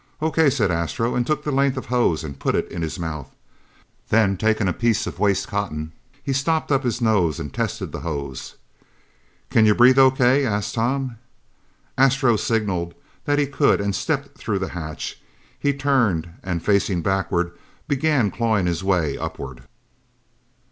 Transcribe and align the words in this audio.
"O.K.," 0.19 0.49
said 0.49 0.71
Astro 0.71 1.13
and 1.15 1.27
took 1.27 1.43
the 1.43 1.51
length 1.51 1.77
of 1.77 1.85
hose 1.85 2.23
and 2.23 2.39
put 2.39 2.55
it 2.55 2.67
in 2.71 2.81
his 2.81 2.97
mouth. 2.97 3.29
Then, 4.09 4.35
taking 4.35 4.67
a 4.67 4.73
piece 4.73 5.05
of 5.05 5.19
waste 5.19 5.47
cotton, 5.47 5.91
he 6.23 6.33
stopped 6.33 6.71
up 6.71 6.83
his 6.83 7.01
nose 7.01 7.39
and 7.39 7.53
tested 7.53 7.91
the 7.91 7.99
hose. 7.99 8.55
"Can 9.51 9.67
you 9.67 9.75
breathe 9.75 9.99
O.K.?" 9.99 10.43
asked 10.43 10.73
Tom. 10.73 11.19
Astro 11.99 12.35
signaled 12.35 12.95
that 13.25 13.37
he 13.37 13.45
could 13.45 13.79
and 13.79 13.93
stepped 13.93 14.35
through 14.39 14.57
the 14.57 14.69
hatch. 14.69 15.21
He 15.59 15.71
turned, 15.71 16.31
and 16.41 16.65
facing 16.65 17.03
backward, 17.03 17.51
began 17.87 18.31
clawing 18.31 18.65
his 18.65 18.83
way 18.83 19.19
upward. 19.19 19.65